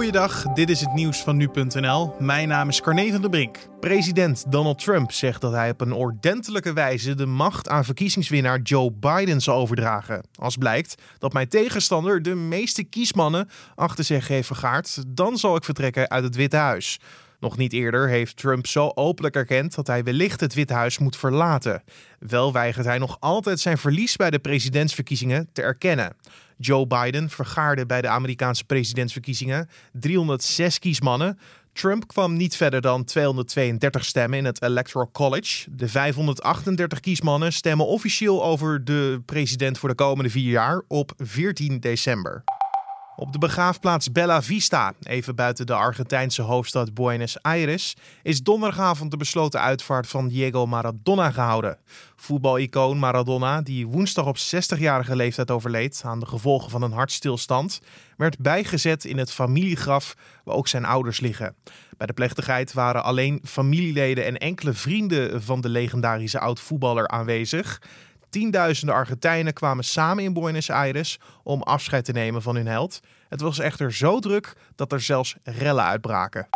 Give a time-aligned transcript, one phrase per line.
[0.00, 2.14] Goeiedag, dit is het nieuws van nu.nl.
[2.18, 3.58] Mijn naam is Carne van der Brink.
[3.80, 8.92] President Donald Trump zegt dat hij op een ordentelijke wijze de macht aan verkiezingswinnaar Joe
[8.92, 10.24] Biden zal overdragen.
[10.34, 15.64] Als blijkt dat mijn tegenstander de meeste kiesmannen achter zich heeft vergaard, dan zal ik
[15.64, 17.00] vertrekken uit het Witte Huis.
[17.40, 21.16] Nog niet eerder heeft Trump zo openlijk erkend dat hij wellicht het Witte Huis moet
[21.16, 21.82] verlaten.
[22.18, 26.16] Wel weigert hij nog altijd zijn verlies bij de presidentsverkiezingen te erkennen.
[26.56, 31.38] Joe Biden vergaarde bij de Amerikaanse presidentsverkiezingen 306 kiesmannen.
[31.72, 35.70] Trump kwam niet verder dan 232 stemmen in het Electoral College.
[35.70, 41.80] De 538 kiesmannen stemmen officieel over de president voor de komende vier jaar op 14
[41.80, 42.44] december.
[43.20, 49.16] Op de begraafplaats Bella Vista, even buiten de Argentijnse hoofdstad Buenos Aires, is donderdagavond de
[49.16, 51.78] besloten uitvaart van Diego Maradona gehouden.
[52.16, 57.80] Voetbalicoon Maradona, die woensdag op 60-jarige leeftijd overleed aan de gevolgen van een hartstilstand,
[58.16, 61.54] werd bijgezet in het familiegraf waar ook zijn ouders liggen.
[61.96, 67.80] Bij de plechtigheid waren alleen familieleden en enkele vrienden van de legendarische oud-voetballer aanwezig.
[68.30, 73.00] Tienduizenden Argentijnen kwamen samen in Buenos Aires om afscheid te nemen van hun held.
[73.28, 76.48] Het was echter zo druk dat er zelfs rellen uitbraken.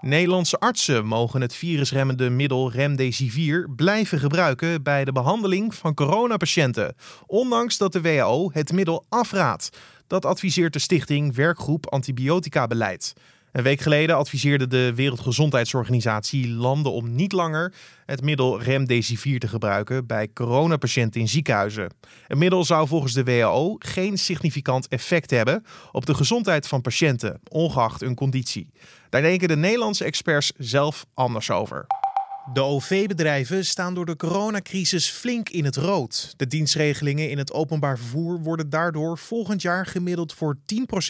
[0.00, 6.94] Nederlandse artsen mogen het virusremmende middel Remdesivir blijven gebruiken bij de behandeling van coronapatiënten,
[7.26, 9.78] ondanks dat de WHO het middel afraadt.
[10.06, 13.12] Dat adviseert de stichting Werkgroep Antibiotica Beleid.
[13.52, 17.74] Een week geleden adviseerde de Wereldgezondheidsorganisatie landen om niet langer
[18.06, 21.90] het middel Remdesivir te gebruiken bij coronapatiënten in ziekenhuizen.
[22.26, 27.40] Het middel zou volgens de WHO geen significant effect hebben op de gezondheid van patiënten,
[27.48, 28.70] ongeacht hun conditie.
[29.08, 31.86] Daar denken de Nederlandse experts zelf anders over.
[32.52, 36.34] De OV-bedrijven staan door de coronacrisis flink in het rood.
[36.36, 40.56] De dienstregelingen in het openbaar vervoer worden daardoor volgend jaar gemiddeld voor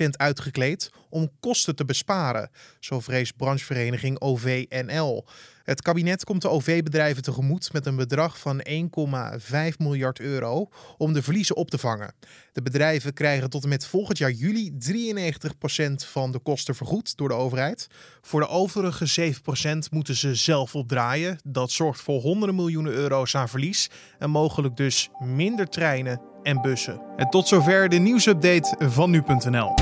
[0.04, 2.50] 10% uitgekleed om kosten te besparen,
[2.80, 5.24] zo vreest branchevereniging OVNL.
[5.68, 11.22] Het kabinet komt de OV-bedrijven tegemoet met een bedrag van 1,5 miljard euro om de
[11.22, 12.14] verliezen op te vangen.
[12.52, 17.28] De bedrijven krijgen tot en met volgend jaar juli 93% van de kosten vergoed door
[17.28, 17.86] de overheid.
[18.20, 21.38] Voor de overige 7% moeten ze zelf opdraaien.
[21.44, 27.00] Dat zorgt voor honderden miljoenen euro's aan verlies en mogelijk dus minder treinen en bussen.
[27.16, 29.74] En tot zover de nieuwsupdate van nu.nl.